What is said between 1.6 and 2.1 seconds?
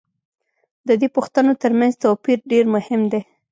تر منځ